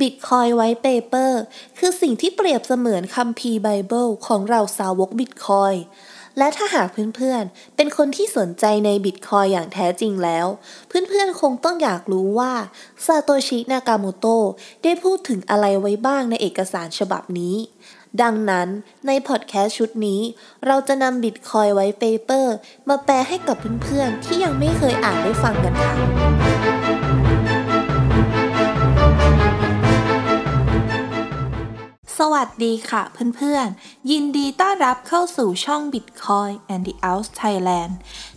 [0.00, 1.40] Bitcoin white paper
[1.78, 5.74] คือสิ่งที่เปรียบเสมือนคัมภีร์ไบเบิลของเราสาวกบิตคอย
[6.38, 10.46] และถ้าหากเพื่อนๆ เป็นคนที่สนใจในบิตคอยอย่างแท้จริงแล้ว
[10.88, 12.52] เพื่อนๆ คงต้องอยากรู้ว่า
[13.06, 14.26] ซาโตชินากาโมโต
[14.82, 17.56] ได้พูดถึงอะไรไว้บ้างในเอกสารฉบับนี้
[18.22, 18.68] ดังนั้น
[19.06, 20.20] ในพอดแคสต์ชุดนี้
[20.66, 22.54] เราจะนำ Bitcoin white paper
[22.88, 27.07] มาแปลให้กับเพื่อนๆ ที่ยังไม่เคยอ่านได้ฟังกันค่ะ
[32.22, 33.02] สวัสดีค่ะ
[33.36, 37.92] เพื่อนๆ ยินดีต้อนรับเข้าสู่ช่อง Bitcoin Audible Thailand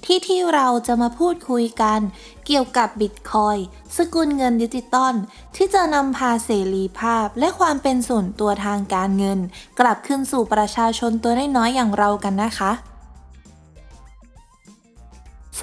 [0.06, 2.00] ที่ที่เราจะมาพูดคุยกัน
[2.46, 3.60] เกี่ยวกับ Bitcoin
[3.98, 5.14] สกุลเงินดิจิตอล
[5.56, 9.40] ที่จะนำพาเสรีภาพและความเป็นส่วนตัวทางการเงิน
[9.80, 12.74] กลับคืนสู่ประชาชนตัวน้อยๆอย่างเรากันนะคะ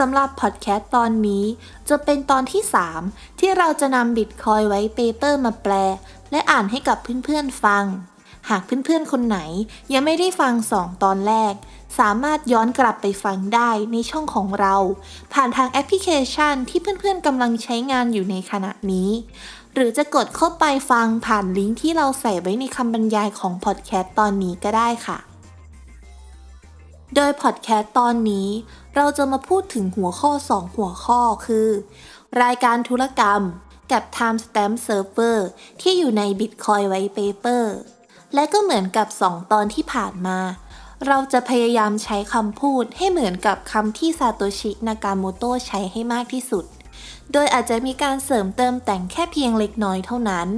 [0.02, 1.44] สำหรับพอดแคสต์ตอนนี้
[1.88, 2.62] จะเป็นตอนที่
[3.00, 5.72] 3 ที่เราจะนำ Bitcoin white paper มาแปล
[6.30, 7.84] และอ่านให้กับเพื่อนๆฟัง
[8.48, 9.38] หากเพื่อนๆคนไหน
[9.92, 11.54] ยังไม่ได้ฟังสองตอนแรก
[11.98, 14.76] สามารถย้อนกลับไปฟังได้ในช่องของเรา
[15.32, 19.10] ผ่านทางแอปพลิเคชันที่เพื่อนๆกำลังใช้งานอยู่ในขณะนี้
[19.74, 25.18] หรือจะกดเข้าไปฟังผ่านลิงก์ที่เราใส่ไว้ในคำบรรยายของพอดแคสต์ตอนนี้ก็ได้ค่ะ
[27.14, 28.48] โดยพอดแคสต์ตอนนี้
[28.96, 31.68] เราจะมาพูดถึงหัวข้อ 2 หัวข้อคือ
[32.42, 33.42] รายการธุรกรรม
[33.92, 35.38] กับ Timestamp Server
[35.80, 37.64] ที่อยู่ใน Bitcoin White Paper
[38.34, 40.38] และก็เหมือนกับ 2 ตอนที่ผ่านมา
[41.06, 46.64] เราจะพยายามใช้คำพูดให้เหมือนกับคำที่ซาโตชินากาโมโตะใช้ให้มากที่สุด
[47.32, 50.48] โดยอาจจะมีการเสริมเติมแต่งแค่เพียงเล็กน้อยเท่านั้น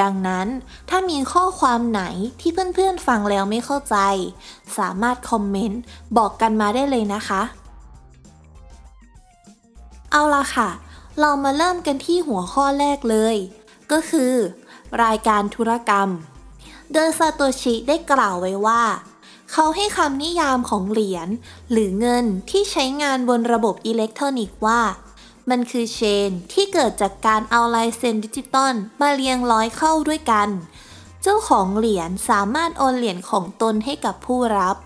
[0.00, 0.46] ดังนั้น
[0.88, 2.02] ถ้ามีข้อความไหน
[2.40, 3.96] ที่เพื่อนๆฟังแล้วไม่เข้าใจ
[4.78, 5.80] สามารถคอมเมนต์
[6.18, 7.42] บอกกันมาได้เลยนะคะ
[10.12, 10.68] เอาละค่ะ
[11.20, 13.36] เรามาเริ่มกันที่หัวข้อแรกเลย
[13.92, 14.34] ก็คือ
[15.02, 16.08] รายการธุรกรรม
[16.92, 18.82] โดยซาโตชิได้กล่าวไว้ว่า
[19.52, 21.28] เขาให้คำนิยามของเหรียญ
[21.70, 24.80] หรือเงินที่ใช้งานบนระบบอิเล็กทรอนิกส์ว่า
[25.50, 30.48] มันคือเชนที่เกิดจากการเอาลายเซ็นดิจิตอลมาเรียงร้อยเข้าด้วยกัน
[31.22, 34.76] เจ้าของเหรียญสามารถโอนเหรียญของตนให้กับผู้รับ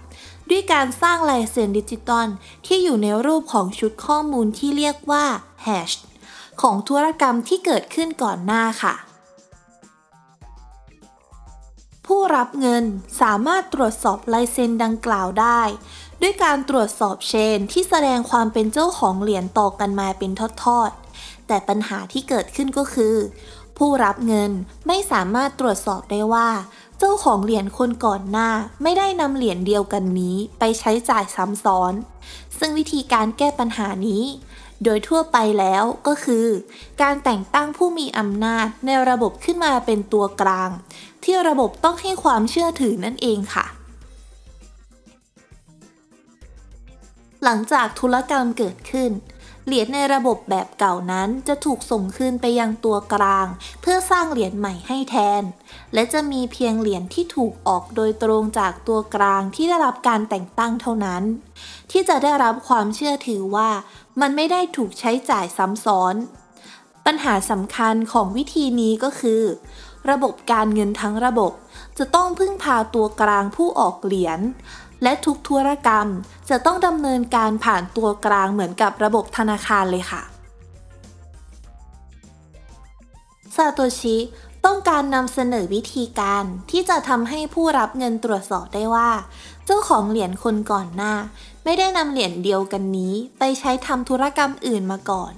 [0.51, 2.27] ด้วยการสร้างลายเซ็นดิจิตอล
[2.67, 5.25] ที่อยู่ในรูปของชุดข้อมูลที่เรียกว่า
[5.63, 5.91] แฮช
[6.63, 8.95] ของธุรกรรมที่เกิดขึ้นก่อนหน้าค่ะ
[12.07, 12.85] ผู้รับเงิน
[13.21, 15.61] สามารถตรวจสอบลายเซ็นดังกล่าวได้
[16.23, 20.31] ด้วยการตรวจสอบเชนที่แสดงความเป็นเจ้าของเหรียญต่อกันมาเป็น
[20.63, 23.17] ทอดๆ แต่ปัญหาที่เกิดขึ้นก็คือ
[23.77, 24.51] ผู้รับเงิน
[24.87, 26.51] ไม่สามารถตรวจสอบได้ว่า
[26.99, 28.51] เจ้าของเหรียญคนก่อนหน้า
[28.83, 31.93] ไม่ได้นำเหรียญเดียวกันนี้ไปใช้จ่ายซ้ำซ้อน
[32.59, 34.25] ซึ่งวิธีการแก้ปัญหานี้
[34.85, 36.47] โดยทั่วไปแล้วก็คือ
[37.03, 40.71] การแต่งตั้งผู้มีอำนาจในระบบขึ้นมาเป็นตัวกลาง
[41.25, 43.67] ที่ระบบต้องให้ความเชื่อถือนั่นเองค่ะ
[47.45, 49.13] หลังจากธุรกรรมเกิดขึ้น
[49.67, 53.47] เหรียญในระบบแบบเก่านั้นจะถูกส่งคืนไปยังตัวกลาง
[53.81, 55.43] เพื่อสร้างเหรียญใหม่ให้แทน
[55.95, 61.23] และจะมีเพียงเหรียญที่ถูกออกโดยตรงจากตัวกลางที่ได้รับการแต่งตั้งเท่านั้น
[61.91, 63.71] ที่จะได้รับความเชื่อถือว่า
[64.21, 66.15] มันไม่ได้ถูกใช้จ่ายซ้ำซ้อน
[67.07, 69.43] ปัญหาสำคัญของวิธีนี้ก็คือ
[70.11, 71.53] ระบบการเงินทั้งระบบ
[71.99, 74.41] จะต้องพึ่งพาตัวกลางผู้ออกเหรียญ
[75.03, 76.09] และทุกธุรกรรม
[76.51, 80.23] จะต้องดำเนินการผ่านตัวกลางเหมือนกับระบบธนาคารเลยค่ะ
[83.57, 84.17] ซาโตชิ
[84.67, 89.11] ต้องการนำเสนอวิธีการที่จะทำให้ผู้รับเงินตรวจสอบได้ว่า
[89.67, 91.15] เจ้าของเหรียญคนก่อนหน้า
[91.65, 95.33] ไม่ได้นำเหรียญเดียวกันนี้ ไปใช้ทำธุรกรรมอื่นมาก่อน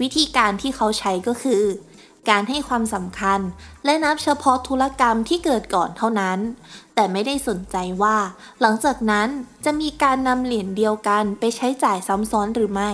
[0.00, 1.64] วิธีการที่เขาใช้ก็คือ
[2.30, 3.40] การให้ความสำคัญ
[3.84, 6.38] และนับเฉพาะธุรกรรมที่เกิดก่อนเท่านั้น
[6.94, 8.16] แต่ไม่ได้สนใจว่า
[8.60, 9.28] หลังจากนั้น
[9.64, 12.90] จะมีการนำเหรียญเดียวกันไปใช้จ่ายซ้ำซ้อนหรือไม่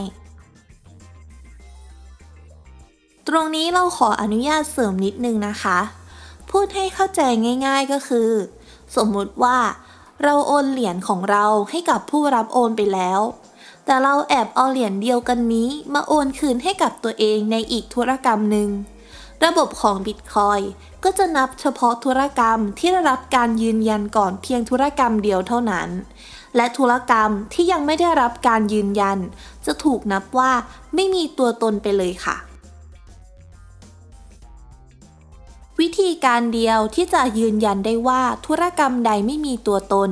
[3.28, 5.78] ตรงนี้เราขออนุญาตเสริมนิดนึงนะคะ
[6.50, 7.20] พูดให้เข้าใจ
[7.66, 8.30] ง่าย ๆก็คือ
[8.96, 9.58] สมมุติว่า
[10.24, 13.20] เราโอนเหรียญของเราให้กับผู้รับโอนไปแล้ว
[13.84, 18.68] แต่เราแอบเอาเหรียญเดียวกันนี้ มาโอนคืนให้กับตัวเองในอีกธุรกรรมหนึ่ง
[19.44, 20.62] ระบบของ Bitcoin
[21.04, 25.88] ก็จะนับเฉพาะธุรกรรมที่ได้รับการยืนยันก่อนเพียงธุรกรรมเดียวเท่านั้น
[26.56, 29.18] และธุรกรรมที่ยังไม่ได้รับการยืนยัน
[29.66, 30.52] จะถูกนับว่า
[30.94, 32.36] ไม่มีตัวตนไปเลยค่ะ
[35.82, 40.10] วิธีการเดียวที่จะยืนยันได้ว่าธุรกรรมใดไม่มีตัวตน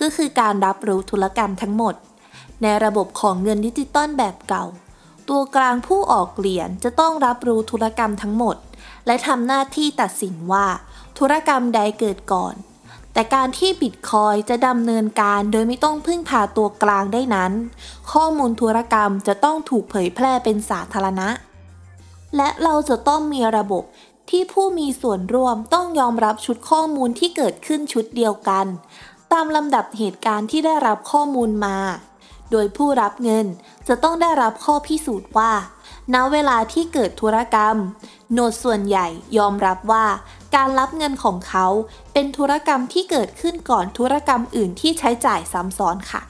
[0.00, 1.94] ก็คือการรับรู้ธุรกรรมทั้งหมด
[2.62, 4.64] ในระบบของเงินดิจิตอลแบบเก่า
[5.28, 8.56] ตัวกลางผู้ออกเหรียญจะต้องรับรู้ธุรกรรมทั้งหมด
[9.06, 10.66] และทำหน้าที่ตัดสินว่า
[11.18, 12.54] ธุรกรรมใดเกิดก่อน
[13.12, 17.52] แต่การที่บิตคอยจะดำเนินการโดยไม่ต้องพึ่งพาตัวกลางได้นั้น
[18.12, 21.28] ข้อมูลธุรกรรมจะต้องถูกเผยแพร่เป็นสาธารณะ
[22.36, 23.84] และเราจะต้องมีระบบ
[24.30, 28.66] ที่ผู้มีส่วนร่วมต้องยอมรับชุดข้อมูลที่เกิดขึ้นชุดเดียวกัน
[29.32, 31.76] ตามลำดับเหตุการณ์ที่ได้รับข้อมูลมา
[32.50, 33.46] โดยผู้รับเงิน
[33.88, 35.52] จะต้องได้รับข้อพิสูจน์ว่า
[36.14, 37.76] ณ เวลาที่เกิดธุรกรรม
[38.32, 39.06] โนดส่วนใหญ่
[39.38, 40.06] ยอมรับว่า
[40.54, 41.66] การรับเงินของเขา
[42.12, 46.22] เป็นธุรกรรมที่เกิดขึ้นก่อนธุรกรรมอื่นที่ใช้จ่ายซ้ำซ้อนค่ะ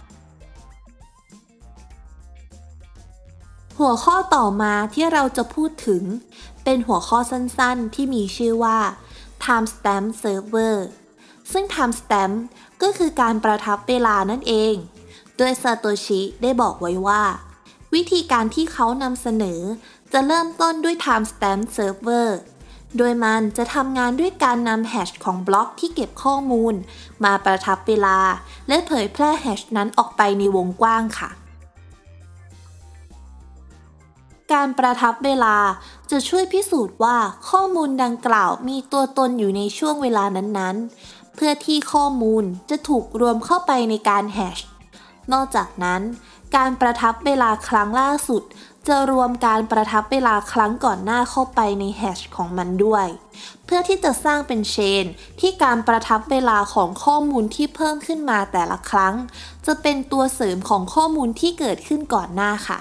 [3.78, 6.02] หัวข้อต่อมาที่เราจะพูดถึง
[6.64, 8.78] เป็นหัวข้อสั้นๆ ที่มีชื่อว่า
[9.44, 10.76] timestamp server
[11.52, 12.34] ซึ่ง timestamp
[12.82, 14.74] ก็คือการประทับเวลานั่นเอง
[15.36, 17.22] โดยซาโตชิได้บอกไว้ว่า
[17.94, 19.60] วิธีการที่เขานำเสนอ
[20.12, 22.28] จะเริ่มต้นด้วย timestamp server
[22.98, 26.74] โดยมันจะทำงานด้วยการนำแฮชของบล็อกที่เก็บข้อมูล
[27.24, 28.18] มาประทับเวลา
[28.68, 31.30] และเผยแพร่แฮชนั้นออกไปในวงกว้างค่ะ
[34.52, 35.56] การประทับเวลา
[36.10, 37.18] จะช่วยพิสูจน์ว่า
[37.48, 44.58] ข้อมูลดังกล่าวมีตัวตนอยู่ในช่วงเวลานั้นๆ เพื่อที่ข้อมูลจะถูกรวมเข้าไปในการแฮช
[45.32, 46.02] นอกจากนั้น
[46.56, 48.42] การประทับเวลาครั้งล่าสุด
[48.88, 53.06] จะรวมการประทับเวลาครั้งก่อนหน้าเข้าไปในแฮชของมันด้วย
[53.64, 55.04] เพื่อที่จะสร้างเป็นเชน
[55.40, 59.14] ที่การประทับเวลาของข้อมูลที่เพิ่มขึ้นมาแต่ละครั้ง
[59.66, 62.80] จะเป็นตัวเสริมของข้อมูลที่เกิดขึ้นก่อนหน้าค่ะ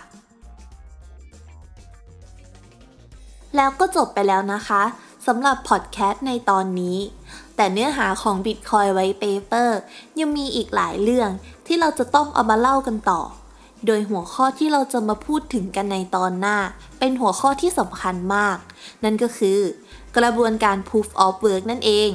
[3.55, 4.83] แล้วก็จบไปแล้วนะคะ
[5.27, 6.97] สำหรับพอดแคสต์ในตอนนี้
[7.55, 9.69] แต่เนื้อหาของ Bitcoin White Paper
[10.19, 11.29] ยังมีอีกหลายเรื่อง
[11.67, 13.21] ที่เราจะต้องเอามาเล่ากันต่อ
[13.85, 16.57] โดยหัวข้อที่เราจะมาพูดถึงกันในตอนหน้า
[16.99, 18.57] เป็นหัวข้อที่สำคัญมาก
[19.03, 19.59] นั่นก็คือ
[20.17, 22.09] กระบวนการ Proof of Work นั่นเอง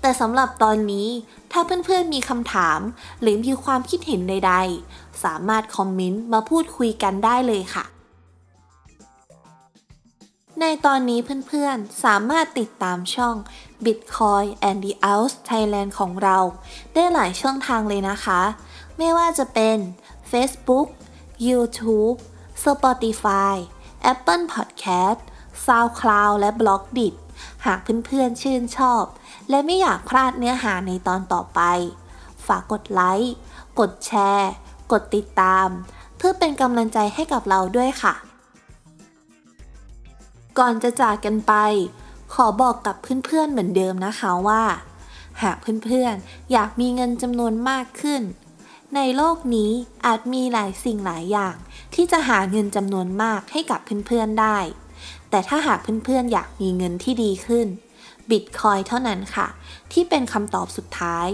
[0.00, 1.08] แต่สำหรับตอนนี้
[1.52, 2.80] ถ้าเพื่อนๆมีคำถาม
[3.20, 4.54] หรือมีความคิดเห็นใด
[4.88, 7.84] ๆ สามารถคอมเมนต์มาพูดคุยกันได้เลยค่ะ
[10.60, 13.36] ในตอนนี้เพื่อนๆ สามารถติดตามช่อง
[13.84, 16.38] Bitcoin and the Outs Thailand ของเรา
[16.94, 18.40] ได้หลายช่องทางเลยนะคะ
[18.98, 19.76] ไม่ว่าจะเป็น
[20.30, 20.88] Facebook
[21.46, 22.16] YouTube
[22.64, 23.54] Spotify
[24.12, 25.20] Apple Podcast
[25.66, 27.14] SoundCloud และ b l o g d i t
[27.66, 29.04] หากเพื่อนๆ ชื่นชอบ
[29.50, 31.60] และไม่อยากพลาดเนื้อหาในตอนต่อไป
[32.46, 33.34] ฝากกดไลค์
[33.80, 34.50] กดแชร์
[34.92, 35.68] กดติดตาม
[36.16, 38.14] เพื่อเป็นกำลังใจให้กับเราด้วยค่ะ
[40.58, 41.54] ก่อนจะจากกันไป
[42.34, 44.62] ขอบอกกับเพื่อนๆเหมือนเดิมนะคะว่า
[45.42, 48.22] หากเพื่อนๆอยากมีเงินจำนวนมากขึ้น
[48.94, 49.70] ในโลกนี้
[50.06, 51.54] อาจมีหลายสิ่งหลายอย่าง
[51.94, 54.58] ที่จะหาเงินจำนวนมากให้กับเพื่อนๆได้
[55.30, 57.66] แต่ถ้าหากเพื่อนๆอยากมีเงินที่ดีขึ้น
[58.30, 59.46] บิตคอยเท่านั้นค่ะ
[59.92, 61.28] ที่เป็นคำตอบสุดท้าย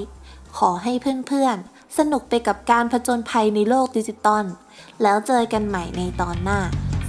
[0.57, 0.93] ขอให้
[1.29, 4.45] เพื่อนๆ สนุกไปกับการผจญภัยในโลกดิจิตอล
[5.03, 6.61] แล้วเจอกันใหม่ในตอนหน้า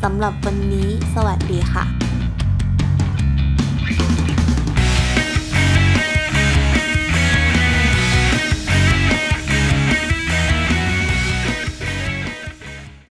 [0.04, 2.05] สำหรับวันนี้ สวัสดีค่ะ